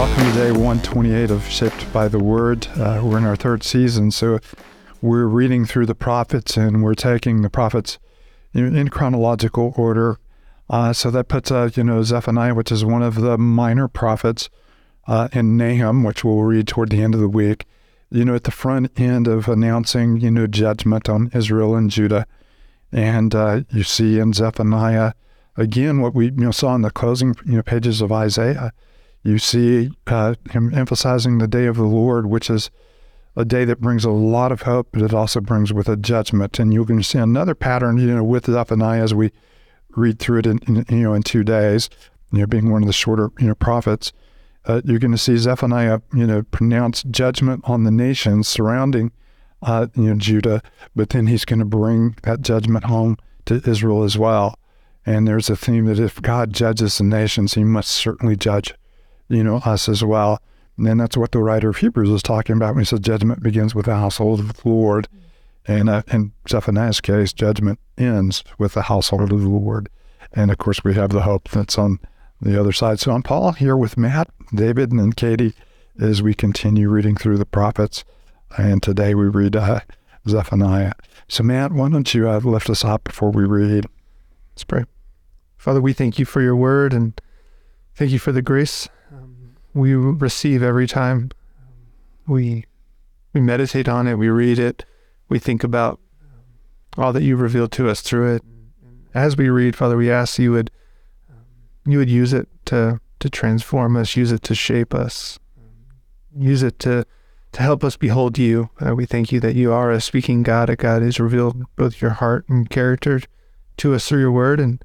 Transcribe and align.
welcome 0.00 0.24
to 0.24 0.32
day 0.32 0.50
128 0.50 1.30
of 1.30 1.46
Shaped 1.46 1.92
by 1.92 2.08
the 2.08 2.18
Word. 2.18 2.66
Uh, 2.68 3.02
we're 3.04 3.18
in 3.18 3.24
our 3.24 3.36
third 3.36 3.62
season, 3.62 4.10
so 4.10 4.38
we're 5.02 5.26
reading 5.26 5.66
through 5.66 5.84
the 5.84 5.94
prophets 5.94 6.56
and 6.56 6.82
we're 6.82 6.94
taking 6.94 7.42
the 7.42 7.50
prophets 7.50 7.98
in, 8.54 8.74
in 8.74 8.88
chronological 8.88 9.74
order. 9.76 10.18
Uh, 10.70 10.94
so 10.94 11.10
that 11.10 11.28
puts, 11.28 11.50
uh, 11.50 11.68
you 11.74 11.84
know, 11.84 12.02
Zephaniah, 12.02 12.54
which 12.54 12.72
is 12.72 12.82
one 12.82 13.02
of 13.02 13.16
the 13.16 13.36
minor 13.36 13.88
prophets, 13.88 14.48
uh, 15.06 15.28
and 15.32 15.58
Nahum, 15.58 16.02
which 16.02 16.24
we'll 16.24 16.44
read 16.44 16.66
toward 16.66 16.88
the 16.88 17.02
end 17.02 17.14
of 17.14 17.20
the 17.20 17.28
week, 17.28 17.66
you 18.10 18.24
know, 18.24 18.34
at 18.34 18.44
the 18.44 18.50
front 18.50 18.98
end 18.98 19.28
of 19.28 19.48
announcing, 19.48 20.18
you 20.18 20.30
know, 20.30 20.46
judgment 20.46 21.10
on 21.10 21.30
Israel 21.34 21.76
and 21.76 21.90
Judah. 21.90 22.26
And 22.90 23.34
uh, 23.34 23.64
you 23.68 23.82
see 23.82 24.18
in 24.18 24.32
Zephaniah, 24.32 25.12
again, 25.58 26.00
what 26.00 26.14
we 26.14 26.24
you 26.24 26.30
know, 26.30 26.52
saw 26.52 26.74
in 26.74 26.80
the 26.80 26.90
closing 26.90 27.36
you 27.44 27.56
know, 27.56 27.62
pages 27.62 28.00
of 28.00 28.10
Isaiah. 28.10 28.72
You 29.22 29.38
see 29.38 29.90
uh, 30.06 30.34
him 30.50 30.72
emphasizing 30.74 31.38
the 31.38 31.48
day 31.48 31.66
of 31.66 31.76
the 31.76 31.84
Lord, 31.84 32.26
which 32.26 32.48
is 32.48 32.70
a 33.36 33.44
day 33.44 33.64
that 33.64 33.80
brings 33.80 34.04
a 34.04 34.10
lot 34.10 34.50
of 34.50 34.62
hope, 34.62 34.88
but 34.92 35.02
it 35.02 35.14
also 35.14 35.40
brings 35.40 35.72
with 35.72 35.88
a 35.88 35.96
judgment. 35.96 36.58
And 36.58 36.72
you're 36.72 36.84
going 36.84 37.00
to 37.00 37.06
see 37.06 37.18
another 37.18 37.54
pattern, 37.54 37.98
you 37.98 38.14
know, 38.14 38.24
with 38.24 38.46
Zephaniah 38.46 39.02
as 39.02 39.14
we 39.14 39.30
read 39.90 40.18
through 40.18 40.40
it 40.40 40.46
in, 40.46 40.58
in 40.66 40.84
you 40.88 41.02
know 41.04 41.14
in 41.14 41.22
two 41.22 41.44
days. 41.44 41.90
You 42.32 42.40
know, 42.40 42.46
being 42.46 42.70
one 42.70 42.82
of 42.82 42.86
the 42.86 42.92
shorter 42.92 43.30
you 43.38 43.48
know 43.48 43.54
prophets, 43.54 44.12
uh, 44.66 44.80
you're 44.84 44.98
going 44.98 45.12
to 45.12 45.18
see 45.18 45.36
Zephaniah 45.36 46.00
you 46.14 46.26
know 46.26 46.42
pronounce 46.42 47.02
judgment 47.04 47.62
on 47.64 47.84
the 47.84 47.90
nations 47.90 48.48
surrounding 48.48 49.12
uh, 49.62 49.88
you 49.94 50.04
know 50.04 50.14
Judah, 50.14 50.62
but 50.94 51.10
then 51.10 51.26
he's 51.26 51.44
going 51.44 51.58
to 51.58 51.64
bring 51.64 52.16
that 52.22 52.40
judgment 52.40 52.84
home 52.84 53.16
to 53.46 53.60
Israel 53.68 54.02
as 54.02 54.16
well. 54.16 54.56
And 55.06 55.26
there's 55.26 55.50
a 55.50 55.56
theme 55.56 55.86
that 55.86 55.98
if 55.98 56.20
God 56.20 56.52
judges 56.52 56.98
the 56.98 57.04
nations, 57.04 57.54
He 57.54 57.64
must 57.64 57.90
certainly 57.90 58.36
judge, 58.36 58.74
you 59.30 59.44
know, 59.44 59.56
us 59.64 59.88
as 59.88 60.04
well. 60.04 60.42
And 60.76 61.00
that's 61.00 61.16
what 61.16 61.32
the 61.32 61.38
writer 61.38 61.70
of 61.70 61.78
Hebrews 61.78 62.10
is 62.10 62.22
talking 62.22 62.56
about 62.56 62.74
when 62.74 62.82
he 62.82 62.86
says 62.86 63.00
judgment 63.00 63.42
begins 63.42 63.74
with 63.74 63.86
the 63.86 63.94
household 63.94 64.40
of 64.40 64.52
the 64.54 64.68
Lord. 64.68 65.08
And 65.66 65.88
uh, 65.88 66.02
in 66.10 66.32
Zephaniah's 66.48 67.00
case, 67.00 67.32
judgment 67.32 67.78
ends 67.96 68.42
with 68.58 68.74
the 68.74 68.82
household 68.82 69.32
of 69.32 69.40
the 69.40 69.48
Lord. 69.48 69.88
And 70.32 70.50
of 70.50 70.58
course, 70.58 70.82
we 70.82 70.94
have 70.94 71.10
the 71.10 71.22
hope 71.22 71.48
that's 71.50 71.78
on 71.78 72.00
the 72.40 72.58
other 72.58 72.72
side. 72.72 72.98
So 72.98 73.12
I'm 73.12 73.22
Paul 73.22 73.52
here 73.52 73.76
with 73.76 73.96
Matt, 73.96 74.30
David, 74.54 74.90
and 74.92 75.14
Katie 75.14 75.54
as 76.00 76.22
we 76.22 76.34
continue 76.34 76.88
reading 76.88 77.16
through 77.16 77.38
the 77.38 77.46
prophets. 77.46 78.04
And 78.56 78.82
today 78.82 79.14
we 79.14 79.28
read 79.28 79.54
uh, 79.54 79.80
Zephaniah. 80.26 80.94
So, 81.28 81.44
Matt, 81.44 81.72
why 81.72 81.90
don't 81.90 82.12
you 82.14 82.28
uh, 82.28 82.38
lift 82.38 82.70
us 82.70 82.84
up 82.84 83.04
before 83.04 83.30
we 83.30 83.44
read? 83.44 83.86
Let's 84.52 84.64
pray. 84.64 84.84
Father, 85.58 85.82
we 85.82 85.92
thank 85.92 86.18
you 86.18 86.24
for 86.24 86.40
your 86.40 86.56
word 86.56 86.94
and 86.94 87.20
thank 87.94 88.10
you 88.10 88.18
for 88.18 88.32
the 88.32 88.42
grace 88.42 88.88
we 89.74 89.94
receive 89.94 90.62
every 90.62 90.86
time 90.86 91.30
we 92.26 92.66
we 93.32 93.40
meditate 93.40 93.88
on 93.88 94.08
it, 94.08 94.16
we 94.16 94.28
read 94.28 94.58
it, 94.58 94.84
we 95.28 95.38
think 95.38 95.62
about 95.62 96.00
all 96.98 97.12
that 97.12 97.22
you've 97.22 97.40
revealed 97.40 97.72
to 97.72 97.88
us 97.88 98.00
through 98.00 98.34
it. 98.34 98.42
As 99.14 99.36
we 99.36 99.48
read, 99.48 99.76
Father, 99.76 99.96
we 99.96 100.10
ask 100.10 100.38
you 100.38 100.52
would 100.52 100.70
you 101.86 101.98
would 101.98 102.10
use 102.10 102.32
it 102.32 102.48
to 102.66 103.00
to 103.20 103.30
transform 103.30 103.96
us, 103.96 104.16
use 104.16 104.32
it 104.32 104.42
to 104.44 104.54
shape 104.54 104.94
us, 104.94 105.38
use 106.36 106.62
it 106.62 106.78
to 106.80 107.04
to 107.52 107.62
help 107.62 107.82
us 107.82 107.96
behold 107.96 108.38
you. 108.38 108.70
Uh, 108.84 108.94
we 108.94 109.06
thank 109.06 109.32
you 109.32 109.40
that 109.40 109.56
you 109.56 109.72
are 109.72 109.90
a 109.90 110.00
speaking 110.00 110.42
God, 110.42 110.70
a 110.70 110.76
God 110.76 111.02
who's 111.02 111.18
revealed 111.18 111.64
both 111.76 112.00
your 112.00 112.12
heart 112.12 112.48
and 112.48 112.70
character 112.70 113.20
to 113.78 113.94
us 113.94 114.08
through 114.08 114.20
your 114.20 114.32
word 114.32 114.60
and 114.60 114.84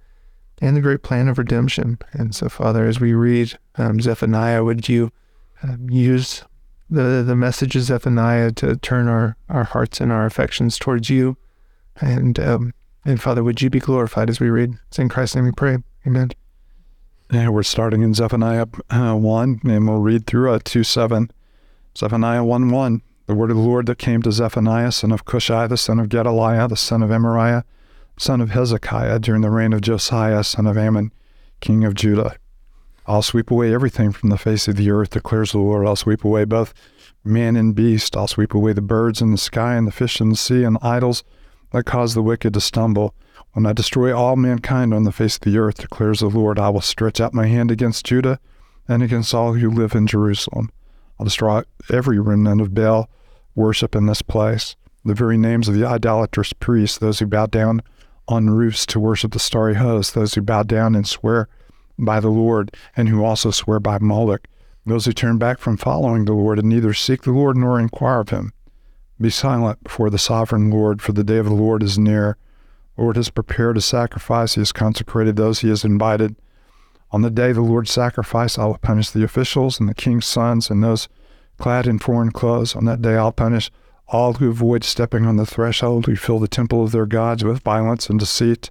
and 0.61 0.75
the 0.75 0.81
great 0.81 1.03
plan 1.03 1.28
of 1.28 1.38
redemption. 1.38 1.98
And 2.14 2.34
so, 2.34 2.50
Father, 2.50 2.86
as 2.86 3.00
we 3.00 3.14
read 3.14 3.58
um, 3.75 4.00
Zephaniah, 4.00 4.64
would 4.64 4.88
you 4.88 5.11
um, 5.64 5.89
use 5.89 6.43
the 6.89 7.23
the 7.26 7.36
message 7.36 7.76
of 7.76 7.83
Zephaniah 7.83 8.52
to 8.54 8.76
turn 8.77 9.08
our, 9.08 9.36
our 9.49 9.64
hearts 9.64 9.99
and 9.99 10.11
our 10.11 10.26
affections 10.26 10.77
towards 10.77 11.10
you? 11.10 11.38
And 11.98 12.39
um, 12.39 12.73
and 13.05 13.21
Father, 13.21 13.43
would 13.43 13.61
you 13.61 13.70
be 13.70 13.80
glorified 13.80 14.30
as 14.30 14.39
we 14.39 14.49
read? 14.49 14.73
It's 14.88 14.99
in 14.99 15.10
Christ's 15.10 15.36
name 15.36 15.45
we 15.45 15.52
pray. 15.52 15.77
Amen. 16.08 16.32
Yeah, 17.32 17.49
we're 17.49 17.64
starting 17.64 18.04
in 18.04 18.14
Zephaniah 18.14 18.67
uh, 18.92 19.16
1, 19.16 19.61
and 19.64 19.87
we'll 19.87 19.98
read 19.98 20.27
through 20.27 20.52
uh, 20.52 20.60
2 20.64 20.83
7. 20.83 21.32
Zephaniah 21.98 22.43
1 22.43 22.70
1. 22.70 23.02
The 23.27 23.33
word 23.33 23.49
of 23.49 23.58
the 23.58 23.64
Lord 23.64 23.87
that 23.87 23.98
came 23.98 24.22
to 24.22 24.32
Zephaniah, 24.32 24.92
son 24.92 25.11
of 25.11 25.26
Cushai, 25.26 25.66
the 25.66 25.77
son 25.77 25.99
of 25.99 26.10
Gedaliah, 26.10 26.67
the 26.67 26.77
son 26.77 27.02
of 27.02 27.10
Amariah, 27.10 27.64
son 28.17 28.42
of 28.42 28.52
Hezekiah, 28.52 29.20
during 29.20 29.42
the 29.42 29.49
reign 29.49 29.73
of 29.73 29.81
Josiah, 29.81 30.43
son 30.43 30.67
of 30.67 30.77
Amon, 30.77 31.11
king 31.59 31.83
of 31.83 31.95
Judah. 31.95 32.36
I'll 33.08 33.21
sweep 33.21 33.52
away 33.52 33.73
everything 33.73 34.11
from 34.11 34.30
the 34.30 34.37
face 34.37 34.67
of 34.67 34.77
the 34.77 34.89
earth, 34.89 35.11
declares 35.11 35.52
the 35.52 35.59
Lord. 35.59 35.86
I'll 35.86 35.95
sweep 35.95 36.23
away 36.23 36.45
both 36.45 36.73
man 37.23 37.55
and 37.55 37.75
beast. 37.75 38.17
I'll 38.17 38.27
sweep 38.27 38.54
away 38.54 38.73
the 38.73 38.81
birds 38.81 39.21
in 39.21 39.31
the 39.31 39.37
sky 39.37 39.75
and 39.75 39.87
the 39.87 39.92
fish 39.92 40.20
in 40.20 40.30
the 40.30 40.36
sea 40.36 40.64
and 40.64 40.75
the 40.75 40.86
idols 40.86 41.23
that 41.71 41.86
cause 41.86 42.14
the 42.14 42.23
wicked 42.23 42.54
to 42.54 42.61
stumble. 42.61 43.14
When 43.54 43.65
I 43.65 43.73
destroy 43.73 44.15
all 44.15 44.36
mankind 44.36 44.93
on 44.93 45.04
the 45.04 45.11
face 45.11 45.36
of 45.36 45.42
the 45.42 45.58
earth, 45.58 45.77
declares 45.77 46.20
the 46.20 46.27
Lord, 46.27 46.59
I 46.59 46.70
will 46.70 46.81
stretch 46.81 47.21
out 47.21 47.33
my 47.33 47.48
hand 47.48 47.71
against 47.71 48.05
Judah 48.05 48.39
and 48.87 49.04
against 49.04 49.33
all 49.33 49.54
who 49.54 49.70
live 49.70 49.95
in 49.95 50.08
Jerusalem. 50.08 50.71
I'll 51.20 51.25
destroy 51.25 51.64
every 51.92 52.20
remnant 52.20 52.61
of 52.61 52.73
Baal 52.73 53.09
worship 53.55 53.95
in 53.95 54.05
this 54.05 54.21
place. 54.21 54.75
The 55.04 55.14
very 55.14 55.37
names 55.37 55.67
of 55.67 55.75
the 55.75 55.86
idolatrous 55.86 56.54
priests, 56.54 56.98
those 56.98 57.20
who 57.20 57.27
bow 57.27 57.45
down 57.45 57.81
on 58.27 58.49
roofs 58.49 58.86
to 58.87 58.99
worship 58.99 59.31
the 59.31 59.39
starry 59.39 59.75
host, 59.75 60.13
those 60.13 60.33
who 60.33 60.41
bow 60.41 60.63
down 60.63 60.95
and 60.95 61.08
swear 61.08 61.47
by 61.97 62.19
the 62.19 62.30
Lord, 62.30 62.75
and 62.95 63.09
who 63.09 63.23
also 63.23 63.52
swear 63.52 63.80
by 63.80 63.99
Moloch, 63.99 64.47
those 64.86 65.05
who 65.05 65.13
turn 65.13 65.37
back 65.37 65.59
from 65.59 65.77
following 65.77 66.25
the 66.25 66.33
Lord 66.33 66.59
and 66.59 66.69
neither 66.69 66.93
seek 66.93 67.23
the 67.23 67.31
Lord 67.31 67.58
nor 67.58 67.80
inquire 67.80 68.19
of 68.19 68.30
him. 68.30 68.53
Be 69.19 69.30
silent 69.30 69.83
before 69.83 70.09
the 70.09 70.17
sovereign 70.17 70.69
Lord, 70.69 71.02
for 71.02 71.13
the 71.13 71.23
day 71.23 71.37
of 71.37 71.45
the 71.45 71.53
Lord 71.53 71.81
is 71.81 71.97
near. 71.97 72.37
The 72.95 73.03
Lord 73.03 73.15
has 73.15 73.30
prepared 73.30 73.77
a 73.77 73.81
sacrifice, 73.81 74.55
he 74.55 74.61
has 74.61 74.71
consecrated 74.71 75.36
those 75.36 75.59
he 75.59 75.69
has 75.69 75.86
invited. 75.86 76.36
On 77.11 77.21
the 77.21 77.30
day 77.30 77.53
the 77.53 77.61
Lord's 77.61 77.92
sacrifice, 77.92 78.57
I 78.57 78.65
will 78.65 78.77
punish 78.77 79.09
the 79.09 79.23
officials 79.23 79.80
and 79.80 79.87
the 79.87 79.93
king's 79.93 80.25
sons 80.25 80.69
and 80.69 80.83
those 80.83 81.07
clad 81.57 81.87
in 81.87 81.99
foreign 81.99 82.31
clothes. 82.31 82.75
On 82.75 82.86
that 82.86 83.02
day, 83.02 83.15
I'll 83.15 83.31
punish 83.31 83.71
all 84.08 84.33
who 84.33 84.49
avoid 84.49 84.83
stepping 84.83 85.26
on 85.26 85.38
the 85.38 85.45
threshold, 85.45 86.05
who 86.05 86.16
fill 86.16 86.39
the 86.39 86.48
temple 86.48 86.83
of 86.83 86.92
their 86.92 87.05
gods 87.05 87.43
with 87.43 87.64
violence 87.64 88.10
and 88.10 88.20
deceit. 88.20 88.70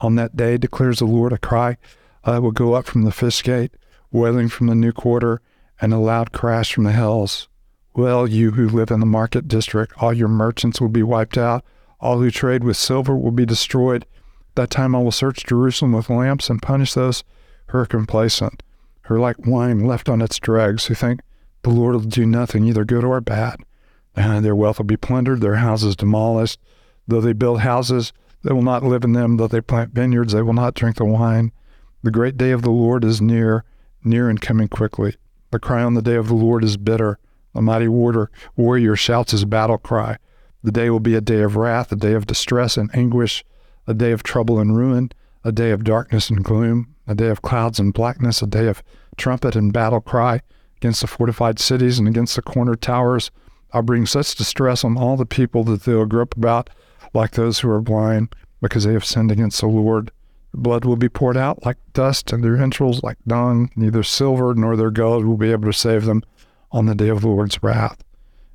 On 0.00 0.14
that 0.14 0.36
day, 0.36 0.56
declares 0.56 1.00
the 1.00 1.04
Lord, 1.04 1.32
a 1.32 1.38
cry 1.38 1.76
uh, 2.24 2.40
will 2.40 2.52
go 2.52 2.74
up 2.74 2.86
from 2.86 3.02
the 3.02 3.12
fish 3.12 3.42
gate, 3.42 3.72
wailing 4.12 4.48
from 4.48 4.68
the 4.68 4.74
new 4.74 4.92
quarter, 4.92 5.40
and 5.80 5.92
a 5.92 5.98
loud 5.98 6.32
crash 6.32 6.72
from 6.72 6.84
the 6.84 6.92
hills. 6.92 7.48
Well, 7.94 8.28
you 8.28 8.52
who 8.52 8.68
live 8.68 8.90
in 8.90 9.00
the 9.00 9.06
market 9.06 9.48
district, 9.48 9.94
all 10.00 10.12
your 10.12 10.28
merchants 10.28 10.80
will 10.80 10.88
be 10.88 11.02
wiped 11.02 11.36
out. 11.36 11.64
All 12.00 12.20
who 12.20 12.30
trade 12.30 12.62
with 12.62 12.76
silver 12.76 13.16
will 13.16 13.32
be 13.32 13.44
destroyed. 13.44 14.06
That 14.54 14.70
time 14.70 14.94
I 14.94 15.02
will 15.02 15.10
search 15.10 15.44
Jerusalem 15.44 15.92
with 15.92 16.08
lamps 16.08 16.48
and 16.48 16.62
punish 16.62 16.94
those 16.94 17.24
who 17.68 17.78
are 17.78 17.86
complacent, 17.86 18.62
who 19.02 19.14
are 19.14 19.20
like 19.20 19.46
wine 19.46 19.80
left 19.80 20.08
on 20.08 20.22
its 20.22 20.38
dregs, 20.38 20.86
who 20.86 20.94
think 20.94 21.20
the 21.62 21.70
Lord 21.70 21.94
will 21.94 22.02
do 22.02 22.24
nothing, 22.24 22.64
either 22.64 22.84
good 22.84 23.02
or 23.02 23.20
bad 23.20 23.58
and 24.18 24.44
their 24.44 24.56
wealth 24.56 24.78
will 24.78 24.84
be 24.84 24.96
plundered, 24.96 25.40
their 25.40 25.56
houses 25.56 25.96
demolished. 25.96 26.58
Though 27.06 27.20
they 27.20 27.32
build 27.32 27.60
houses, 27.60 28.12
they 28.42 28.52
will 28.52 28.62
not 28.62 28.82
live 28.82 29.04
in 29.04 29.12
them. 29.12 29.36
Though 29.36 29.48
they 29.48 29.60
plant 29.60 29.94
vineyards, 29.94 30.32
they 30.32 30.42
will 30.42 30.52
not 30.52 30.74
drink 30.74 30.96
the 30.96 31.04
wine. 31.04 31.52
The 32.02 32.10
great 32.10 32.36
day 32.36 32.50
of 32.50 32.62
the 32.62 32.70
Lord 32.70 33.04
is 33.04 33.20
near, 33.20 33.64
near 34.04 34.28
and 34.28 34.40
coming 34.40 34.68
quickly. 34.68 35.16
The 35.50 35.58
cry 35.58 35.82
on 35.82 35.94
the 35.94 36.02
day 36.02 36.16
of 36.16 36.28
the 36.28 36.34
Lord 36.34 36.64
is 36.64 36.76
bitter. 36.76 37.18
A 37.54 37.62
mighty 37.62 37.88
warrior, 37.88 38.30
warrior 38.56 38.94
shouts 38.96 39.32
his 39.32 39.44
battle 39.44 39.78
cry. 39.78 40.18
The 40.62 40.72
day 40.72 40.90
will 40.90 41.00
be 41.00 41.14
a 41.14 41.20
day 41.20 41.40
of 41.40 41.56
wrath, 41.56 41.90
a 41.92 41.96
day 41.96 42.12
of 42.12 42.26
distress 42.26 42.76
and 42.76 42.94
anguish, 42.94 43.44
a 43.86 43.94
day 43.94 44.12
of 44.12 44.22
trouble 44.22 44.58
and 44.58 44.76
ruin, 44.76 45.12
a 45.44 45.52
day 45.52 45.70
of 45.70 45.84
darkness 45.84 46.28
and 46.28 46.44
gloom, 46.44 46.94
a 47.06 47.14
day 47.14 47.28
of 47.28 47.42
clouds 47.42 47.78
and 47.80 47.94
blackness, 47.94 48.42
a 48.42 48.46
day 48.46 48.66
of 48.66 48.82
trumpet 49.16 49.56
and 49.56 49.72
battle 49.72 50.00
cry 50.00 50.42
against 50.76 51.00
the 51.00 51.06
fortified 51.06 51.58
cities 51.58 51.98
and 51.98 52.06
against 52.06 52.36
the 52.36 52.42
corner 52.42 52.74
towers 52.74 53.30
I'll 53.72 53.82
bring 53.82 54.06
such 54.06 54.34
distress 54.34 54.84
on 54.84 54.96
all 54.96 55.16
the 55.16 55.26
people 55.26 55.64
that 55.64 55.82
they 55.82 55.94
will 55.94 56.06
grope 56.06 56.36
about 56.36 56.70
like 57.14 57.32
those 57.32 57.60
who 57.60 57.70
are 57.70 57.80
blind, 57.80 58.34
because 58.60 58.84
they 58.84 58.92
have 58.92 59.04
sinned 59.04 59.30
against 59.30 59.60
the 59.60 59.66
Lord. 59.68 60.10
Blood 60.54 60.84
will 60.84 60.96
be 60.96 61.08
poured 61.08 61.36
out 61.36 61.64
like 61.64 61.76
dust, 61.92 62.32
and 62.32 62.42
their 62.42 62.56
entrails 62.56 63.02
like 63.02 63.18
dung. 63.26 63.70
Neither 63.76 64.02
silver 64.02 64.54
nor 64.54 64.76
their 64.76 64.90
gold 64.90 65.24
will 65.24 65.36
be 65.36 65.52
able 65.52 65.70
to 65.70 65.78
save 65.78 66.04
them 66.04 66.22
on 66.72 66.86
the 66.86 66.94
day 66.94 67.08
of 67.08 67.20
the 67.20 67.28
Lord's 67.28 67.62
wrath. 67.62 68.02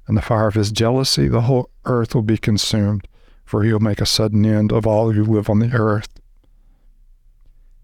In 0.09 0.15
the 0.15 0.21
fire 0.21 0.47
of 0.47 0.55
his 0.55 0.71
jealousy, 0.71 1.27
the 1.27 1.41
whole 1.41 1.69
earth 1.85 2.13
will 2.13 2.23
be 2.23 2.37
consumed, 2.37 3.07
for 3.45 3.63
he 3.63 3.71
will 3.71 3.79
make 3.79 4.01
a 4.01 4.05
sudden 4.05 4.45
end 4.45 4.71
of 4.71 4.85
all 4.85 5.11
who 5.11 5.23
live 5.23 5.49
on 5.49 5.59
the 5.59 5.71
earth. 5.73 6.09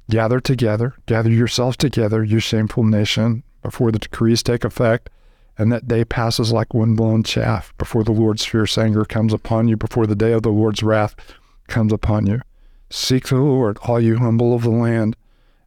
Gather 0.10 0.40
together, 0.40 0.96
gather 1.06 1.30
yourselves 1.30 1.78
together, 1.78 2.24
you 2.24 2.40
shameful 2.40 2.84
nation, 2.84 3.44
before 3.62 3.92
the 3.92 4.00
decrees 4.00 4.42
take 4.42 4.64
effect 4.64 5.10
and 5.60 5.72
that 5.74 5.90
day 5.90 6.06
passes 6.06 6.54
like 6.54 6.74
wind-blown 6.74 7.22
chaff 7.22 7.74
before 7.78 8.06
the 8.06 8.14
Lord's 8.14 8.46
fierce 8.46 8.78
anger 8.78 9.04
comes 9.04 9.34
upon 9.34 9.68
you, 9.68 9.76
before 9.76 10.08
the 10.08 10.16
day 10.16 10.32
of 10.32 10.42
the 10.42 10.50
Lord's 10.50 10.82
wrath 10.82 11.16
comes 11.68 11.92
upon 11.92 12.26
you. 12.26 12.40
Seek 12.90 13.28
the 13.28 13.36
Lord, 13.36 13.78
all 13.84 14.00
you 14.00 14.18
humble 14.18 14.56
of 14.56 14.64
the 14.64 14.70
land, 14.70 15.18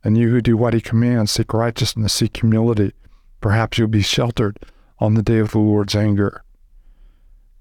and 0.02 0.16
you 0.16 0.30
who 0.30 0.40
do 0.40 0.56
what 0.56 0.72
he 0.72 0.80
commands, 0.80 1.30
seek 1.30 1.52
righteousness, 1.52 2.14
seek 2.14 2.38
humility. 2.38 2.94
Perhaps 3.42 3.76
you'll 3.76 3.86
be 3.86 4.00
sheltered 4.00 4.58
on 4.98 5.12
the 5.12 5.22
day 5.22 5.38
of 5.38 5.50
the 5.50 5.58
Lord's 5.58 5.94
anger. 5.94 6.42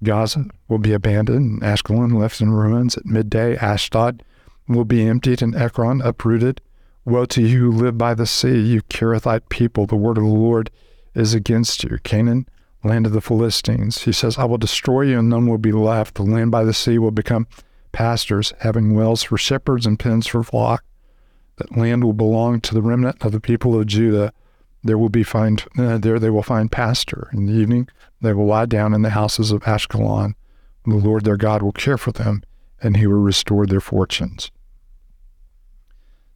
Gaza 0.02 0.46
will 0.68 0.78
be 0.78 0.94
abandoned, 0.94 1.62
and 1.62 1.62
Ashkelon 1.62 2.18
left 2.18 2.40
in 2.40 2.50
ruins. 2.50 2.96
At 2.96 3.04
midday, 3.04 3.56
Ashdod 3.56 4.22
will 4.66 4.86
be 4.86 5.06
emptied, 5.06 5.42
and 5.42 5.54
Ekron 5.54 6.00
uprooted. 6.00 6.62
Woe 7.04 7.26
to 7.26 7.42
you 7.42 7.58
who 7.58 7.72
live 7.72 7.98
by 7.98 8.14
the 8.14 8.26
sea, 8.26 8.58
you 8.58 8.80
Kerethite 8.82 9.48
people. 9.50 9.86
The 9.86 9.96
word 9.96 10.16
of 10.16 10.24
the 10.24 10.30
Lord 10.30 10.70
is 11.14 11.34
against 11.34 11.84
you. 11.84 11.98
Canaan, 12.02 12.48
land 12.84 13.06
of 13.06 13.12
the 13.12 13.20
Philistines. 13.20 14.02
He 14.02 14.12
says, 14.12 14.38
I 14.38 14.44
will 14.44 14.58
destroy 14.58 15.02
you, 15.02 15.18
and 15.18 15.28
none 15.28 15.46
will 15.46 15.58
be 15.58 15.72
left. 15.72 16.14
The 16.14 16.22
land 16.22 16.50
by 16.50 16.64
the 16.64 16.74
sea 16.74 16.98
will 16.98 17.10
become 17.10 17.46
pastures, 17.92 18.52
having 18.60 18.94
wells 18.94 19.22
for 19.22 19.36
shepherds 19.36 19.86
and 19.86 19.98
pens 19.98 20.26
for 20.26 20.42
flock. 20.42 20.84
That 21.56 21.76
land 21.76 22.02
will 22.02 22.14
belong 22.14 22.60
to 22.62 22.74
the 22.74 22.82
remnant 22.82 23.24
of 23.24 23.32
the 23.32 23.40
people 23.40 23.78
of 23.78 23.86
Judah. 23.86 24.32
There 24.82 24.98
will 24.98 25.10
be 25.10 25.22
find 25.22 25.64
uh, 25.78 25.98
there 25.98 26.18
they 26.18 26.30
will 26.30 26.42
find 26.42 26.72
pasture. 26.72 27.28
In 27.32 27.46
the 27.46 27.52
evening 27.52 27.88
they 28.20 28.32
will 28.32 28.46
lie 28.46 28.66
down 28.66 28.94
in 28.94 29.02
the 29.02 29.10
houses 29.10 29.52
of 29.52 29.62
Ashkelon. 29.62 30.34
The 30.84 30.96
Lord 30.96 31.24
their 31.24 31.36
God 31.36 31.62
will 31.62 31.72
care 31.72 31.98
for 31.98 32.10
them, 32.10 32.42
and 32.80 32.96
He 32.96 33.06
will 33.06 33.20
restore 33.20 33.66
their 33.66 33.80
fortunes. 33.80 34.50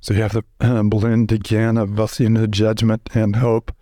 So 0.00 0.14
you 0.14 0.23
have 0.23 0.34
the 0.34 0.44
uh, 0.61 0.82
blend 0.84 1.32
again 1.32 1.76
of 1.76 1.96
both 1.96 2.20
you 2.20 2.28
know, 2.28 2.46
judgment 2.46 3.08
and 3.14 3.37
hope. 3.37 3.75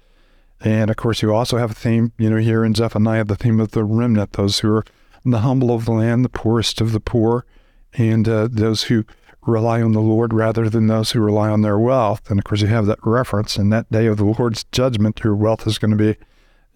And 0.64 0.90
of 0.90 0.96
course, 0.96 1.20
you 1.20 1.32
also 1.32 1.58
have 1.58 1.72
a 1.72 1.74
theme, 1.74 2.12
you 2.18 2.30
know, 2.30 2.38
here 2.38 2.64
in 2.64 2.74
Zephaniah, 2.74 3.24
the 3.24 3.36
theme 3.36 3.60
of 3.60 3.72
the 3.72 3.84
remnant, 3.84 4.32
those 4.32 4.60
who 4.60 4.72
are 4.76 4.84
the 5.22 5.40
humble 5.40 5.70
of 5.70 5.84
the 5.84 5.92
land, 5.92 6.24
the 6.24 6.30
poorest 6.30 6.80
of 6.80 6.92
the 6.92 7.00
poor, 7.00 7.44
and 7.92 8.26
uh, 8.26 8.48
those 8.50 8.84
who 8.84 9.04
rely 9.46 9.82
on 9.82 9.92
the 9.92 10.00
Lord 10.00 10.32
rather 10.32 10.70
than 10.70 10.86
those 10.86 11.10
who 11.10 11.20
rely 11.20 11.50
on 11.50 11.60
their 11.60 11.78
wealth. 11.78 12.30
And 12.30 12.38
of 12.38 12.44
course, 12.44 12.62
you 12.62 12.68
have 12.68 12.86
that 12.86 12.98
reference 13.04 13.58
in 13.58 13.68
that 13.70 13.92
day 13.92 14.06
of 14.06 14.16
the 14.16 14.24
Lord's 14.24 14.64
judgment, 14.72 15.20
your 15.22 15.36
wealth 15.36 15.66
is 15.66 15.76
going 15.76 15.90
to 15.90 15.96
be, 15.98 16.16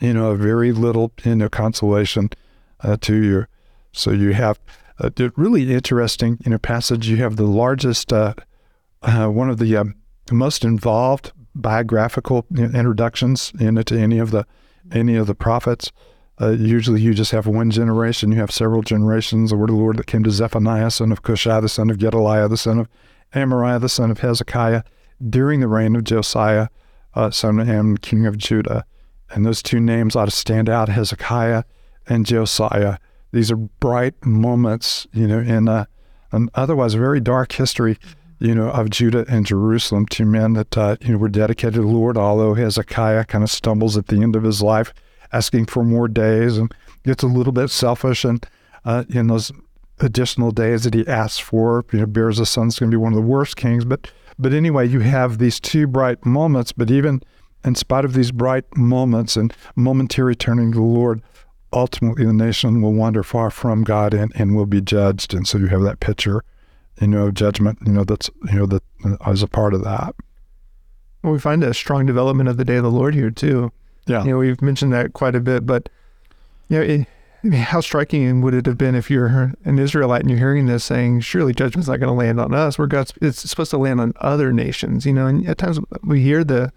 you 0.01 0.13
know, 0.13 0.33
a 0.33 0.37
very 0.37 0.71
little, 0.71 1.11
you 1.25 1.37
know, 1.37 1.49
consolation 1.49 2.29
uh, 2.81 2.99
to 3.01 3.17
you. 3.17 3.47
So 3.93 4.11
you 4.11 4.35
have 4.35 4.61
a 4.99 5.11
really 5.35 5.73
interesting, 5.73 6.39
you 6.45 6.51
know, 6.51 6.59
passage. 6.59 7.09
You 7.09 7.17
have 7.19 7.37
the 7.37 7.47
largest, 7.47 8.13
uh, 8.13 8.35
uh 9.01 9.29
one 9.29 9.49
of 9.49 9.59
the 9.59 9.79
um, 9.79 9.95
most 10.31 10.63
involved 10.63 11.33
biographical 11.61 12.47
introductions 12.57 13.53
into 13.61 13.99
any 13.99 14.19
of 14.19 14.31
the 14.31 14.47
any 14.93 15.17
of 15.17 15.27
the 15.27 15.35
prophets. 15.35 15.93
Uh, 16.41 16.51
usually 16.51 17.01
you 17.01 17.13
just 17.13 17.33
have 17.33 17.47
one 17.47 17.71
generation. 17.71 18.33
You 18.33 18.39
have 18.39 18.51
several 18.51 18.83
generations. 18.83 19.51
The 19.51 19.57
word 19.57 19.71
of 19.71 19.77
the 19.77 19.83
Lord 19.83 19.97
that 19.99 20.07
came 20.07 20.23
to 20.25 20.31
Zephaniah, 20.31 20.91
son 20.91 21.13
of 21.13 21.23
Cushai, 21.23 21.61
the 21.61 21.69
son 21.69 21.91
of 21.91 21.99
Gedaliah, 21.99 22.49
the 22.49 22.57
son 22.57 22.79
of 22.79 22.89
Amariah, 23.35 23.81
the 23.81 23.89
son 23.89 24.11
of 24.11 24.21
Hezekiah, 24.21 24.83
during 25.29 25.61
the 25.61 25.69
reign 25.69 25.97
of 25.97 26.05
Josiah, 26.05 26.69
uh, 27.15 27.31
son 27.31 27.59
of 27.59 27.69
Am, 27.69 27.97
king 27.97 28.25
of 28.25 28.39
Judah. 28.39 28.85
And 29.31 29.45
those 29.45 29.63
two 29.63 29.81
names 29.81 30.17
ought 30.17 30.27
to 30.27 30.31
stand 30.31 30.69
out, 30.71 30.89
Hezekiah 30.89 31.65
and 32.07 32.25
Josiah. 32.25 32.99
These 33.33 33.51
are 33.51 33.57
bright 33.57 34.25
moments, 34.25 35.07
you 35.13 35.27
know, 35.27 35.41
in 35.41 35.69
a, 35.69 35.87
an 36.33 36.49
otherwise 36.55 36.95
very 36.95 37.21
dark 37.21 37.53
history, 37.53 37.99
you 38.39 38.55
know, 38.55 38.69
of 38.71 38.91
Judah 38.91 39.25
and 39.29 39.47
Jerusalem. 39.47 40.07
Two 40.07 40.27
men 40.27 40.55
that, 40.55 40.77
uh, 40.77 40.97
you 41.01 41.13
know, 41.13 41.19
were 41.19 41.29
dedicated 41.29 41.75
to 41.75 41.81
the 41.83 41.87
Lord, 41.87 42.17
although 42.17 42.55
Hezekiah 42.55 43.25
kind 43.25 43.45
of 43.45 43.51
stumbles 43.51 43.97
at 43.97 44.07
the 44.09 44.23
end 44.23 44.37
of 44.37 44.43
his 44.43 44.63
life 44.63 44.93
asking 45.33 45.67
for 45.67 45.85
more 45.85 46.09
days 46.09 46.57
and 46.57 46.73
gets 47.05 47.23
a 47.23 47.27
little 47.27 47.53
bit 47.53 47.69
selfish 47.69 48.25
and 48.25 48.47
uh, 48.85 49.05
in 49.11 49.27
those 49.27 49.53
additional 50.01 50.51
days 50.51 50.85
that 50.85 50.95
he 50.95 51.07
asks 51.07 51.39
for, 51.39 51.85
you 51.93 52.01
know, 52.01 52.07
bears 52.07 52.39
a 52.39 52.47
son's 52.47 52.79
going 52.79 52.91
to 52.91 52.97
be 52.97 53.01
one 53.01 53.13
of 53.13 53.17
the 53.17 53.23
worst 53.23 53.57
kings. 53.57 53.85
But 53.85 54.11
but 54.39 54.53
anyway, 54.53 54.87
you 54.87 55.01
have 55.01 55.39
these 55.39 55.59
two 55.59 55.87
bright 55.87 56.25
moments. 56.25 56.71
But 56.73 56.91
even 56.91 57.23
in 57.65 57.75
spite 57.75 58.05
of 58.05 58.13
these 58.13 58.31
bright 58.31 58.65
moments 58.77 59.37
and 59.37 59.53
momentary 59.75 60.37
turning 60.37 60.73
to 60.73 60.79
the 60.79 60.85
Lord, 60.85 61.23
ultimately 61.73 62.25
the 62.25 62.33
nation 62.33 62.81
will 62.81 62.93
wander 62.93 63.23
far 63.25 63.51
from 63.51 63.83
God 63.83 64.15
and, 64.15 64.33
and 64.37 64.55
will 64.55 64.67
be 64.67 64.81
judged. 64.81 65.35
And 65.35 65.47
so 65.47 65.59
you 65.59 65.67
have 65.67 65.83
that 65.83 66.01
picture, 66.01 66.45
you 67.01 67.07
know, 67.07 67.31
judgment, 67.31 67.79
you 67.85 67.93
know, 67.93 68.05
that's 68.05 68.31
you 68.51 68.59
know 68.59 68.67
that 68.67 68.83
as 69.27 69.43
a 69.43 69.49
part 69.49 69.75
of 69.75 69.85
that. 69.85 70.15
Well, 71.23 71.33
we 71.33 71.39
find 71.39 71.63
a 71.65 71.75
strong 71.75 72.07
development 72.07 72.49
of 72.49 72.57
the 72.57 72.65
day 72.65 72.77
of 72.77 72.85
the 72.85 72.91
Lord 72.91 73.15
here 73.15 73.31
too. 73.31 73.73
Yeah. 74.07 74.25
You 74.25 74.31
know, 74.31 74.39
we've 74.39 74.63
mentioned 74.63 74.93
that 74.93 75.13
quite 75.13 75.35
a 75.35 75.41
bit, 75.41 75.67
but 75.67 75.89
you 76.69 76.79
know, 76.79 76.83
it, 76.83 77.07
I 77.43 77.47
mean, 77.47 77.61
how 77.61 77.81
striking 77.81 78.41
would 78.41 78.55
it 78.55 78.67
have 78.67 78.77
been 78.77 78.97
if 78.97 79.11
you're 79.11 79.55
an 79.65 79.79
Israelite 79.79 80.23
and 80.23 80.31
you're 80.31 80.39
hearing 80.39 80.67
this 80.67 80.85
saying, 80.85 81.21
surely 81.21 81.55
judgment's 81.55 81.89
not 81.89 82.01
going 82.01 82.09
to 82.09 82.19
land 82.19 82.41
on 82.41 82.53
us. 82.53 82.79
We're 82.79 82.89
God's, 82.89 83.13
it's 83.23 83.49
supposed 83.49 83.71
to 83.71 83.79
land 83.79 84.01
on 84.01 84.13
other 84.17 84.53
nations, 84.53 85.07
you 85.07 85.13
know, 85.13 85.27
and 85.27 85.47
at 85.49 85.59
times 85.59 85.79
we 86.03 86.21
hear 86.23 86.43
the, 86.43 86.73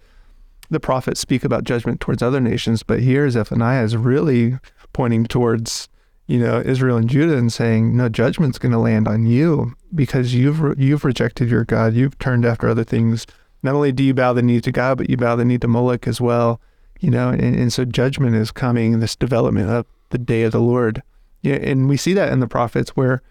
the 0.70 0.78
prophets 0.78 1.20
speak 1.20 1.42
about 1.42 1.64
judgment 1.64 2.00
towards 2.00 2.22
other 2.22 2.40
nations, 2.40 2.84
but 2.84 3.00
here 3.00 3.28
Zephaniah 3.28 3.82
is 3.82 3.96
really 3.96 4.58
pointing 4.92 5.24
towards, 5.26 5.88
you 6.26 6.38
know, 6.38 6.62
Israel 6.64 6.96
and 6.96 7.08
Judah 7.08 7.36
and 7.36 7.52
saying, 7.52 7.96
no, 7.96 8.08
judgment's 8.08 8.58
going 8.58 8.72
to 8.72 8.78
land 8.78 9.08
on 9.08 9.26
you 9.26 9.74
because 9.94 10.34
you've, 10.34 10.60
re- 10.60 10.74
you've 10.78 11.04
rejected 11.04 11.50
your 11.50 11.64
God. 11.64 11.94
You've 11.94 12.18
turned 12.18 12.44
after 12.44 12.68
other 12.68 12.84
things. 12.84 13.26
Not 13.62 13.74
only 13.74 13.92
do 13.92 14.02
you 14.02 14.14
bow 14.14 14.32
the 14.32 14.42
knee 14.42 14.60
to 14.60 14.72
God, 14.72 14.98
but 14.98 15.10
you 15.10 15.16
bow 15.16 15.36
the 15.36 15.44
knee 15.44 15.58
to 15.58 15.68
Moloch 15.68 16.06
as 16.06 16.20
well 16.20 16.60
you 17.02 17.10
know, 17.10 17.30
and, 17.30 17.42
and 17.42 17.72
so 17.72 17.84
judgment 17.84 18.36
is 18.36 18.52
coming, 18.52 19.00
this 19.00 19.16
development 19.16 19.68
of 19.68 19.86
the 20.10 20.18
day 20.18 20.44
of 20.44 20.52
the 20.52 20.60
Lord. 20.60 21.02
Yeah, 21.42 21.56
and 21.56 21.88
we 21.88 21.96
see 21.96 22.14
that 22.14 22.32
in 22.32 22.38
the 22.38 22.46
prophets 22.46 22.90
where 22.90 23.22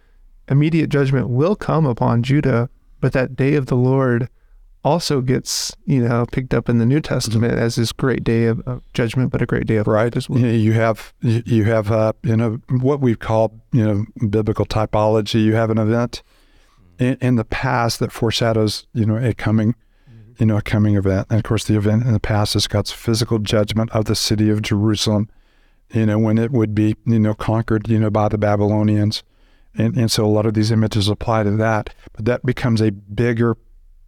immediate 0.49 0.89
judgment 0.89 1.29
will 1.29 1.55
come 1.55 1.85
upon 1.85 2.21
Judah, 2.21 2.69
but 2.99 3.13
that 3.13 3.37
day 3.37 3.55
of 3.55 3.67
the 3.67 3.77
Lord 3.77 4.27
also 4.83 5.21
gets, 5.21 5.75
you 5.85 6.07
know, 6.07 6.25
picked 6.31 6.53
up 6.53 6.67
in 6.69 6.77
the 6.79 6.85
New 6.85 7.01
Testament 7.01 7.53
mm-hmm. 7.53 7.61
as 7.61 7.75
this 7.75 7.91
great 7.91 8.23
day 8.23 8.45
of, 8.45 8.61
of 8.67 8.81
judgment, 8.93 9.31
but 9.31 9.41
a 9.41 9.45
great 9.45 9.67
day 9.67 9.75
of 9.75 9.87
right 9.87 10.15
as 10.15 10.29
well. 10.29 10.39
You 10.39 10.73
have 10.73 11.13
you 11.21 11.65
have 11.65 11.91
uh, 11.91 12.13
you 12.23 12.35
know 12.35 12.59
what 12.69 12.99
we've 12.99 13.19
called 13.19 13.59
you 13.71 13.85
know 13.85 14.05
biblical 14.27 14.65
typology. 14.65 15.43
You 15.43 15.55
have 15.55 15.69
an 15.69 15.77
event 15.77 16.23
mm-hmm. 16.89 17.03
in, 17.03 17.17
in 17.21 17.35
the 17.35 17.45
past 17.45 17.99
that 17.99 18.11
foreshadows 18.11 18.87
you 18.93 19.05
know 19.05 19.17
a 19.17 19.33
coming 19.33 19.75
mm-hmm. 20.09 20.31
you 20.39 20.45
know, 20.47 20.57
a 20.57 20.61
coming 20.61 20.95
event. 20.95 21.27
And 21.29 21.37
of 21.39 21.43
course, 21.43 21.65
the 21.65 21.77
event 21.77 22.03
in 22.03 22.13
the 22.13 22.19
past 22.19 22.55
is 22.55 22.67
God's 22.67 22.91
physical 22.91 23.39
judgment 23.39 23.91
of 23.91 24.05
the 24.05 24.15
city 24.15 24.49
of 24.49 24.61
Jerusalem, 24.61 25.29
you 25.93 26.05
know, 26.05 26.17
when 26.17 26.37
it 26.37 26.51
would 26.51 26.73
be, 26.73 26.95
you 27.05 27.19
know, 27.19 27.33
conquered, 27.33 27.87
you 27.87 27.99
know, 27.99 28.09
by 28.09 28.29
the 28.29 28.37
Babylonians. 28.37 29.23
And, 29.73 29.95
and 29.95 30.11
so 30.11 30.25
a 30.25 30.27
lot 30.27 30.45
of 30.45 30.53
these 30.53 30.71
images 30.71 31.07
apply 31.07 31.43
to 31.43 31.51
that. 31.51 31.91
But 32.13 32.25
that 32.25 32.45
becomes 32.45 32.81
a 32.81 32.91
bigger 32.91 33.55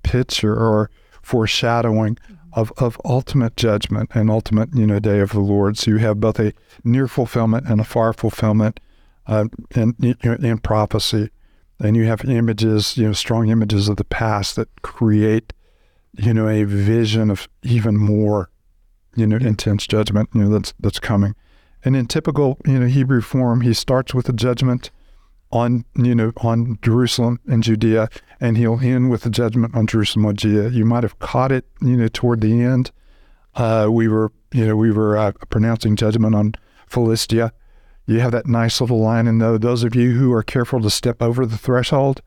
picture 0.03 0.53
or 0.55 0.89
foreshadowing 1.21 2.17
of, 2.53 2.71
of 2.77 2.99
ultimate 3.03 3.57
judgment 3.57 4.11
and 4.13 4.29
ultimate, 4.29 4.75
you 4.75 4.85
know, 4.85 4.99
day 4.99 5.19
of 5.19 5.31
the 5.31 5.39
Lord. 5.39 5.77
So 5.77 5.91
you 5.91 5.97
have 5.97 6.19
both 6.19 6.39
a 6.39 6.53
near 6.83 7.07
fulfillment 7.07 7.67
and 7.67 7.81
a 7.81 7.85
far 7.85 8.13
fulfillment 8.13 8.79
uh, 9.25 9.45
in, 9.75 9.95
in 10.21 10.57
prophecy. 10.59 11.29
And 11.79 11.97
you 11.97 12.05
have 12.05 12.23
images, 12.25 12.97
you 12.97 13.07
know, 13.07 13.13
strong 13.13 13.49
images 13.49 13.89
of 13.89 13.97
the 13.97 14.03
past 14.03 14.55
that 14.55 14.69
create 14.83 15.53
you 16.17 16.33
know, 16.33 16.47
a 16.47 16.63
vision 16.63 17.29
of 17.29 17.47
even 17.63 17.97
more, 17.97 18.49
you 19.15 19.25
know, 19.25 19.37
intense 19.37 19.87
judgment, 19.87 20.29
you 20.33 20.43
know, 20.43 20.49
that's 20.49 20.73
that's 20.79 20.99
coming. 20.99 21.35
And 21.83 21.95
in 21.95 22.05
typical, 22.07 22.57
you 22.65 22.79
know, 22.79 22.85
Hebrew 22.85 23.21
form, 23.21 23.61
he 23.61 23.73
starts 23.73 24.13
with 24.13 24.29
a 24.29 24.33
judgment 24.33 24.91
on, 25.53 25.85
you 25.95 26.15
know, 26.15 26.33
on 26.37 26.79
Jerusalem 26.81 27.39
and 27.47 27.61
Judea, 27.61 28.09
and 28.41 28.57
he'll 28.57 28.79
end 28.79 29.11
with 29.11 29.25
a 29.25 29.29
judgment 29.29 29.75
on 29.75 29.85
Jerusalem 29.85 30.25
and 30.25 30.37
Judea. 30.37 30.69
You 30.69 30.83
might 30.83 31.03
have 31.03 31.19
caught 31.19 31.51
it, 31.51 31.65
you 31.79 31.95
know, 31.95 32.07
toward 32.11 32.41
the 32.41 32.61
end. 32.61 32.91
Uh, 33.55 33.87
we 33.89 34.07
were, 34.07 34.31
you 34.51 34.65
know, 34.65 34.75
we 34.75 34.91
were 34.91 35.15
uh, 35.15 35.31
pronouncing 35.51 35.95
judgment 35.95 36.33
on 36.33 36.55
Philistia. 36.87 37.53
You 38.07 38.19
have 38.19 38.31
that 38.31 38.47
nice 38.47 38.81
little 38.81 38.99
line 38.99 39.27
in 39.27 39.37
though 39.37 39.59
those 39.59 39.83
of 39.83 39.95
you 39.95 40.13
who 40.13 40.33
are 40.33 40.43
careful 40.43 40.81
to 40.81 40.89
step 40.89 41.21
over 41.21 41.45
the 41.45 41.57
threshold. 41.57 42.21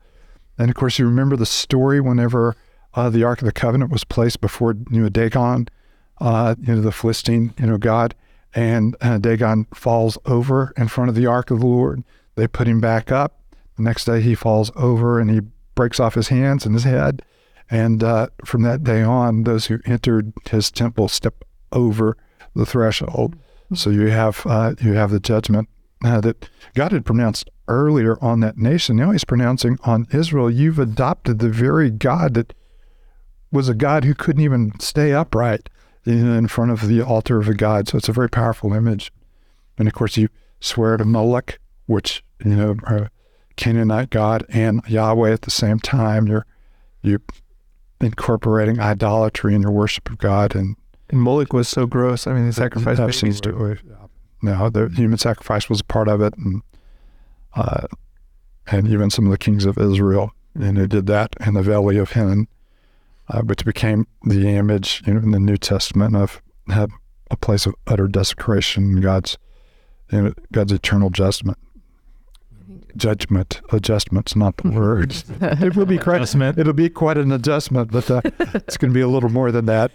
And 0.57 0.69
of 0.69 0.75
course, 0.75 0.97
you 0.97 1.05
remember 1.05 1.35
the 1.35 1.45
story 1.45 1.99
whenever 1.99 2.55
uh, 2.93 3.09
the 3.09 3.25
Ark 3.25 3.41
of 3.41 3.45
the 3.45 3.51
Covenant 3.51 3.91
was 3.91 4.05
placed 4.05 4.39
before 4.39 4.73
you 4.89 5.01
know 5.01 5.09
Dagon, 5.09 5.67
uh, 6.19 6.55
you 6.61 6.75
know 6.75 6.81
the 6.81 6.93
Philistine 6.93 7.53
you 7.59 7.67
know 7.67 7.77
god, 7.77 8.15
and 8.55 8.95
uh, 9.01 9.17
Dagon 9.17 9.67
falls 9.73 10.17
over 10.25 10.73
in 10.77 10.87
front 10.87 11.09
of 11.09 11.15
the 11.15 11.27
Ark 11.27 11.51
of 11.51 11.59
the 11.59 11.67
Lord. 11.67 12.03
They 12.37 12.47
put 12.47 12.67
him 12.67 12.79
back 12.79 13.11
up. 13.11 13.41
The 13.75 13.83
next 13.83 14.05
day 14.05 14.21
he 14.21 14.35
falls 14.35 14.71
over 14.75 15.19
and 15.19 15.29
he 15.29 15.41
breaks 15.75 15.99
off 15.99 16.15
his 16.15 16.29
hands 16.29 16.65
and 16.65 16.73
his 16.73 16.85
head. 16.85 17.21
And 17.69 18.03
uh, 18.03 18.27
from 18.45 18.61
that 18.61 18.83
day 18.83 19.01
on, 19.01 19.43
those 19.43 19.65
who 19.65 19.79
entered 19.85 20.31
his 20.49 20.71
temple 20.71 21.09
step 21.09 21.43
over 21.71 22.15
the 22.55 22.65
threshold. 22.65 23.35
So 23.73 23.89
you 23.89 24.07
have 24.07 24.43
uh, 24.45 24.75
you 24.79 24.93
have 24.93 25.11
the 25.11 25.19
judgment 25.19 25.67
uh, 26.03 26.21
that 26.21 26.49
God 26.73 26.93
had 26.93 27.05
pronounced 27.05 27.49
earlier 27.67 28.17
on 28.23 28.39
that 28.39 28.57
nation. 28.57 28.95
Now 28.95 29.11
He's 29.11 29.25
pronouncing 29.25 29.77
on 29.83 30.07
Israel. 30.13 30.49
You've 30.49 30.79
adopted 30.79 31.39
the 31.39 31.49
very 31.49 31.89
God 31.89 32.35
that 32.35 32.53
was 33.51 33.67
a 33.67 33.73
God 33.73 34.05
who 34.05 34.13
couldn't 34.13 34.43
even 34.43 34.79
stay 34.79 35.11
upright 35.11 35.69
in 36.05 36.47
front 36.47 36.71
of 36.71 36.87
the 36.87 37.01
altar 37.01 37.39
of 37.39 37.49
a 37.49 37.53
God. 37.53 37.87
So 37.87 37.97
it's 37.97 38.09
a 38.09 38.13
very 38.13 38.29
powerful 38.29 38.73
image. 38.73 39.11
And 39.77 39.87
of 39.87 39.93
course, 39.93 40.15
you 40.15 40.29
swear 40.59 40.95
to 40.97 41.05
Moloch, 41.05 41.59
which, 41.85 42.23
you 42.43 42.55
know, 42.55 42.75
a 42.85 43.09
Canaanite 43.55 44.09
God 44.09 44.45
and 44.49 44.81
Yahweh 44.87 45.31
at 45.31 45.41
the 45.41 45.51
same 45.51 45.79
time. 45.79 46.27
You're, 46.27 46.45
you're 47.01 47.21
incorporating 47.99 48.79
idolatry 48.79 49.55
in 49.55 49.61
your 49.61 49.71
worship 49.71 50.09
of 50.09 50.17
God. 50.17 50.55
And 50.55 50.75
And 51.09 51.21
Moloch 51.21 51.53
was 51.53 51.67
so 51.67 51.85
gross. 51.85 52.27
I 52.27 52.33
mean, 52.33 52.51
sacrificed 52.51 52.99
babies. 52.99 53.37
Absolutely. 53.37 53.79
No, 54.41 54.69
the 54.69 54.89
human 54.89 55.17
sacrifice 55.17 55.67
was 55.69 55.79
a 55.81 55.85
part 55.85 56.07
of 56.07 56.21
it, 56.21 56.35
and 56.37 56.61
uh, 57.55 57.87
and 58.67 58.87
even 58.87 59.09
some 59.09 59.25
of 59.25 59.31
the 59.31 59.37
kings 59.37 59.65
of 59.65 59.77
Israel, 59.79 60.31
and 60.53 60.77
they 60.77 60.85
did 60.85 61.07
that 61.07 61.35
in 61.45 61.55
the 61.55 61.63
Valley 61.63 61.97
of 61.97 62.11
Hinnom, 62.11 62.47
uh, 63.29 63.41
which 63.41 63.65
became 63.65 64.05
the 64.23 64.47
image 64.49 65.01
you 65.07 65.15
know, 65.15 65.21
in 65.21 65.31
the 65.31 65.39
New 65.39 65.57
Testament 65.57 66.15
of 66.15 66.41
a 66.69 67.37
place 67.37 67.65
of 67.65 67.73
utter 67.87 68.07
desecration, 68.07 69.01
God's 69.01 69.37
you 70.11 70.21
know, 70.21 70.33
God's 70.51 70.71
eternal 70.71 71.09
judgment. 71.09 71.57
Judgment, 72.95 73.61
adjustment's 73.71 74.35
not 74.35 74.57
the 74.63 74.69
word. 74.71 75.15
it 75.41 75.75
will 75.75 75.85
be 75.85 75.97
quite. 75.97 76.17
Adjustment. 76.17 76.57
It'll 76.57 76.73
be 76.73 76.89
quite 76.89 77.17
an 77.17 77.31
adjustment, 77.31 77.91
but 77.91 78.09
uh, 78.09 78.21
it's 78.39 78.77
going 78.77 78.91
to 78.91 78.93
be 78.95 79.01
a 79.01 79.07
little 79.07 79.29
more 79.29 79.51
than 79.51 79.65
that. 79.65 79.91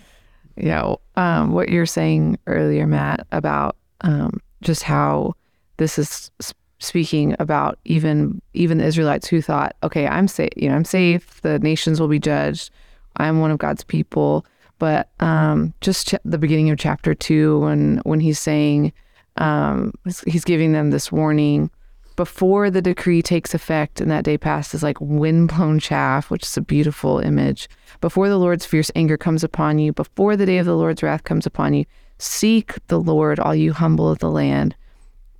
Yeah, 0.56 0.94
um, 1.16 1.52
what 1.52 1.70
you're 1.70 1.86
saying 1.86 2.38
earlier, 2.46 2.86
Matt, 2.86 3.26
about 3.32 3.76
um, 4.02 4.38
just 4.60 4.82
how 4.82 5.34
this 5.78 5.98
is 5.98 6.30
speaking 6.78 7.34
about 7.38 7.78
even 7.84 8.42
even 8.52 8.78
the 8.78 8.84
Israelites 8.84 9.26
who 9.28 9.40
thought, 9.40 9.74
okay, 9.82 10.06
I'm 10.06 10.28
safe, 10.28 10.50
you 10.56 10.68
know, 10.68 10.74
I'm 10.76 10.84
safe. 10.84 11.40
The 11.40 11.58
nations 11.60 12.00
will 12.00 12.08
be 12.08 12.18
judged. 12.18 12.70
I'm 13.16 13.40
one 13.40 13.50
of 13.50 13.58
God's 13.58 13.82
people. 13.84 14.44
But 14.78 15.10
um, 15.20 15.72
just 15.80 16.08
ch- 16.08 16.14
the 16.24 16.38
beginning 16.38 16.68
of 16.70 16.78
chapter 16.78 17.14
two, 17.14 17.60
when 17.60 17.98
when 18.04 18.20
he's 18.20 18.38
saying, 18.38 18.92
um, 19.38 19.92
he's- 20.04 20.24
he's 20.26 20.44
giving 20.44 20.72
them 20.72 20.90
this 20.90 21.10
warning 21.10 21.70
before 22.16 22.70
the 22.70 22.82
decree 22.82 23.22
takes 23.22 23.54
effect 23.54 24.00
and 24.00 24.10
that 24.10 24.24
day 24.24 24.38
passes 24.38 24.82
like 24.82 25.00
wind-blown 25.00 25.78
chaff, 25.78 26.30
which 26.30 26.44
is 26.44 26.56
a 26.56 26.62
beautiful 26.62 27.18
image. 27.18 27.68
Before 28.00 28.28
the 28.28 28.38
Lord's 28.38 28.66
fierce 28.66 28.90
anger 28.94 29.16
comes 29.16 29.44
upon 29.44 29.78
you, 29.78 29.92
before 29.92 30.36
the 30.36 30.46
day 30.46 30.58
of 30.58 30.66
the 30.66 30.76
Lord's 30.76 31.02
wrath 31.02 31.24
comes 31.24 31.46
upon 31.46 31.74
you, 31.74 31.84
seek 32.18 32.74
the 32.88 33.00
Lord, 33.00 33.40
all 33.40 33.54
you 33.54 33.72
humble 33.72 34.10
of 34.10 34.18
the 34.18 34.30
land. 34.30 34.74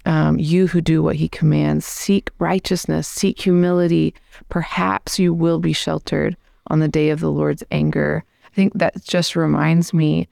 Um, 0.05 0.39
you 0.39 0.67
who 0.67 0.81
do 0.81 1.03
what 1.03 1.17
he 1.17 1.29
commands, 1.29 1.87
seek 1.87 2.31
righteousness, 2.39 3.07
seek 3.07 3.41
humility. 3.41 4.15
Perhaps 4.49 5.19
you 5.19 5.33
will 5.33 5.61
be 5.61 5.73
sheltered 5.73 6.37
on 6.67 6.81
the 6.81 6.89
day 6.89 7.11
of 7.11 7.21
the 7.21 7.31
Lord's 7.31 7.63
anger. 7.71 8.25
I 8.45 8.55
think 8.55 8.73
that 8.75 9.05
just 9.05 9.37
reminds 9.37 9.95
me 9.95 10.29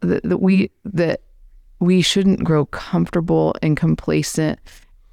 that, 0.00 0.22
that 0.24 0.38
we 0.38 0.70
that 0.84 1.22
we 1.80 2.02
shouldn't 2.02 2.44
grow 2.44 2.66
comfortable 2.66 3.54
and 3.62 3.76
complacent 3.76 4.58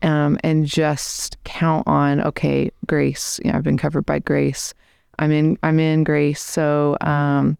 um, 0.01 0.37
and 0.43 0.65
just 0.65 1.41
count 1.43 1.87
on 1.87 2.21
okay 2.21 2.71
grace 2.87 3.39
you 3.43 3.51
know, 3.51 3.57
i've 3.57 3.63
been 3.63 3.77
covered 3.77 4.05
by 4.05 4.19
grace. 4.19 4.73
I'm 5.19 5.31
in 5.31 5.57
i'm 5.63 5.79
in 5.79 6.03
grace 6.03 6.41
so 6.41 6.97
um, 7.01 7.57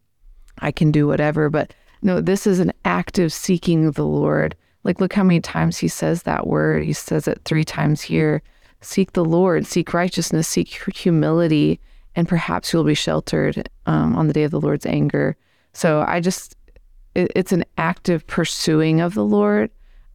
i 0.60 0.72
can 0.72 0.92
do 0.92 1.08
whatever. 1.08 1.50
But 1.50 1.74
no 2.02 2.22
this 2.22 2.48
is 2.48 2.60
an 2.60 2.72
active 2.86 3.32
seeking 3.32 3.86
of 3.86 3.96
the 3.96 4.06
lord. 4.06 4.56
Like 4.84 5.00
look 5.00 5.14
how 5.14 5.24
many 5.24 5.42
times 5.42 5.78
he 5.78 5.88
says 5.88 6.24
that 6.24 6.48
word. 6.48 6.84
He 6.84 6.94
says 6.94 7.28
it 7.28 7.42
three 7.46 7.64
times 7.64 8.02
here. 8.02 8.42
Seek 8.82 9.14
the 9.14 9.26
lord 9.26 9.66
seek 9.66 9.94
righteousness 9.94 10.48
seek 10.48 10.68
humility 10.96 11.80
and 12.16 12.28
perhaps 12.28 12.74
you'll 12.74 12.84
be 12.84 12.94
sheltered 12.94 13.70
um, 13.86 14.16
on 14.16 14.28
the 14.28 14.34
day 14.34 14.44
of 14.44 14.52
the 14.52 14.60
lord's 14.60 14.86
anger. 14.86 15.38
So 15.74 16.04
i 16.08 16.20
just 16.20 16.56
it, 17.14 17.32
it's 17.36 17.52
an 17.52 17.66
active 17.78 18.26
pursuing 18.26 19.02
of 19.02 19.14
the 19.14 19.26
lord 19.26 19.70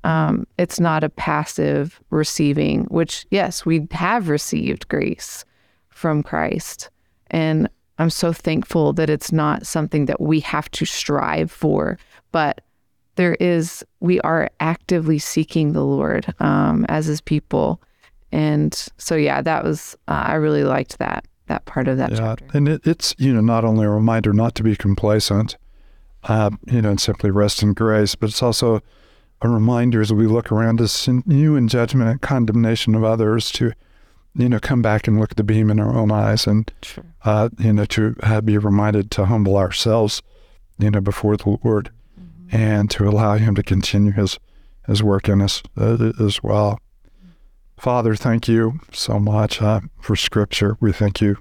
um, 0.06 0.46
it's 0.56 0.78
not 0.78 1.02
a 1.02 1.08
passive 1.08 2.00
receiving, 2.10 2.84
which, 2.84 3.26
yes, 3.30 3.66
we 3.66 3.88
have 3.90 4.28
received 4.28 4.86
grace 4.86 5.44
from 5.88 6.22
Christ. 6.22 6.90
And 7.32 7.68
I'm 7.98 8.10
so 8.10 8.32
thankful 8.32 8.92
that 8.92 9.10
it's 9.10 9.32
not 9.32 9.66
something 9.66 10.06
that 10.06 10.20
we 10.20 10.38
have 10.40 10.70
to 10.72 10.84
strive 10.84 11.50
for, 11.50 11.98
but 12.30 12.60
there 13.16 13.34
is, 13.40 13.84
we 13.98 14.20
are 14.20 14.48
actively 14.60 15.18
seeking 15.18 15.72
the 15.72 15.84
Lord 15.84 16.32
um, 16.38 16.86
as 16.88 17.06
his 17.06 17.20
people. 17.20 17.82
And 18.30 18.72
so, 18.98 19.16
yeah, 19.16 19.42
that 19.42 19.64
was, 19.64 19.96
uh, 20.06 20.24
I 20.28 20.34
really 20.34 20.62
liked 20.62 20.98
that, 20.98 21.26
that 21.48 21.64
part 21.64 21.88
of 21.88 21.96
that 21.96 22.12
Yeah, 22.12 22.18
chapter. 22.18 22.46
and 22.54 22.68
it, 22.68 22.86
it's 22.86 23.14
you 23.18 23.32
know 23.32 23.40
not 23.40 23.64
only 23.64 23.86
a 23.86 23.90
reminder 23.90 24.32
not 24.32 24.54
to 24.56 24.62
be 24.62 24.76
complacent, 24.76 25.56
uh, 26.24 26.50
you 26.66 26.82
know, 26.82 26.90
and 26.90 27.00
simply 27.00 27.30
rest 27.30 27.62
in 27.62 27.72
grace, 27.72 28.14
but 28.14 28.28
it's 28.30 28.42
also 28.42 28.82
a 29.42 29.48
reminder 29.48 30.00
as 30.00 30.12
we 30.12 30.26
look 30.26 30.50
around 30.50 30.80
us 30.80 31.06
in 31.08 31.22
you 31.26 31.56
in 31.56 31.68
judgment 31.68 32.10
and 32.10 32.20
condemnation 32.20 32.94
of 32.94 33.04
others 33.04 33.50
to, 33.52 33.72
you 34.34 34.48
know, 34.48 34.58
come 34.58 34.82
back 34.82 35.06
and 35.06 35.20
look 35.20 35.32
at 35.32 35.36
the 35.36 35.44
beam 35.44 35.70
in 35.70 35.78
our 35.78 35.94
own 35.96 36.10
eyes, 36.10 36.46
and 36.46 36.70
Sure. 36.82 37.04
uh, 37.24 37.48
you 37.58 37.72
know 37.72 37.84
to 37.86 38.16
uh, 38.22 38.40
be 38.40 38.56
reminded 38.58 39.10
to 39.12 39.26
humble 39.26 39.56
ourselves, 39.56 40.22
you 40.78 40.90
know, 40.90 41.00
before 41.00 41.36
the 41.36 41.58
Lord, 41.62 41.90
and 42.50 42.90
to 42.90 43.08
allow 43.08 43.36
Him 43.36 43.54
to 43.56 43.62
continue 43.62 44.12
His 44.12 44.38
His 44.86 45.02
work 45.02 45.28
in 45.28 45.42
us 45.42 45.62
uh, 45.76 46.12
as 46.20 46.42
well. 46.42 46.80
Father, 47.78 48.14
thank 48.16 48.48
you 48.48 48.80
so 48.90 49.18
much 49.18 49.60
uh, 49.60 49.80
for 50.00 50.16
Scripture. 50.16 50.78
We 50.80 50.92
thank 50.92 51.20
you 51.20 51.36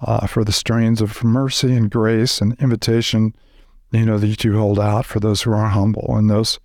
uh, 0.00 0.26
for 0.26 0.42
the 0.44 0.50
strains 0.52 1.00
of 1.00 1.22
mercy 1.22 1.72
and 1.76 1.88
grace 1.88 2.40
and 2.40 2.54
invitation, 2.60 3.32
you 3.92 4.04
know, 4.04 4.18
that 4.18 4.42
you 4.42 4.58
hold 4.58 4.80
out 4.80 5.06
for 5.06 5.20
those 5.20 5.42
who 5.42 5.52
are 5.52 5.68
humble 5.68 6.16
and 6.16 6.28
those 6.28 6.58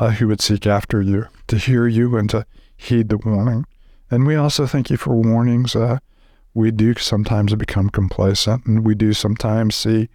uh, 0.00 0.12
who 0.12 0.26
would 0.26 0.40
seek 0.40 0.66
after 0.66 1.02
you, 1.02 1.26
to 1.46 1.58
hear 1.58 1.86
you 1.86 2.16
and 2.16 2.30
to 2.30 2.46
heed 2.74 3.10
the 3.10 3.18
warning. 3.18 3.66
And 4.10 4.26
we 4.26 4.34
also 4.34 4.66
thank 4.66 4.88
you 4.88 4.96
for 4.96 5.14
warnings. 5.14 5.76
Uh, 5.76 5.98
we 6.54 6.70
do 6.70 6.94
sometimes 6.94 7.54
become 7.54 7.90
complacent, 7.90 8.64
and 8.64 8.82
we 8.82 8.94
do 8.94 9.12
sometimes 9.12 9.76
see, 9.76 10.08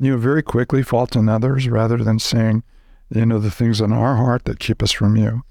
you 0.00 0.10
know, 0.10 0.16
very 0.16 0.42
quickly 0.42 0.82
fault 0.82 1.14
in 1.14 1.28
others 1.28 1.68
rather 1.68 1.98
than 1.98 2.18
seeing, 2.18 2.62
you 3.10 3.26
know, 3.26 3.38
the 3.38 3.50
things 3.50 3.78
in 3.78 3.92
our 3.92 4.16
heart 4.16 4.46
that 4.46 4.58
keep 4.58 4.82
us 4.82 4.90
from 4.90 5.16
you. 5.18 5.42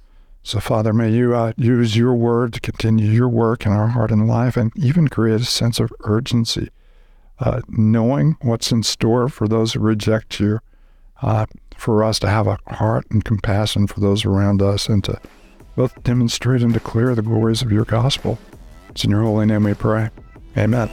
So, 0.41 0.59
Father, 0.59 0.91
may 0.91 1.11
you 1.11 1.35
uh, 1.35 1.53
use 1.55 1.95
your 1.95 2.15
word 2.15 2.53
to 2.53 2.61
continue 2.61 3.07
your 3.07 3.29
work 3.29 3.67
in 3.67 3.71
our 3.71 3.89
heart 3.89 4.09
and 4.09 4.27
life 4.27 4.57
and 4.57 4.71
even 4.75 5.09
create 5.09 5.41
a 5.41 5.45
sense 5.45 5.79
of 5.79 5.93
urgency, 6.01 6.69
uh, 7.37 7.61
knowing 7.67 8.35
what's 8.41 8.71
in 8.71 8.81
store 8.81 9.29
for 9.29 9.47
those 9.47 9.73
who 9.73 9.79
reject 9.79 10.39
you, 10.39 10.59
uh, 11.25 11.45
for 11.75 12.03
us 12.03 12.19
to 12.19 12.29
have 12.29 12.47
a 12.47 12.57
heart 12.67 13.05
and 13.09 13.25
compassion 13.25 13.87
for 13.87 13.99
those 13.99 14.23
around 14.23 14.61
us 14.61 14.87
and 14.87 15.03
to 15.03 15.19
both 15.75 16.01
demonstrate 16.03 16.61
and 16.61 16.71
declare 16.71 17.15
the 17.15 17.21
glories 17.21 17.61
of 17.61 17.71
your 17.71 17.83
gospel. 17.83 18.37
It's 18.89 19.03
in 19.03 19.09
your 19.09 19.23
holy 19.23 19.47
name 19.47 19.63
we 19.63 19.73
pray. 19.73 20.09
Amen. 20.55 20.89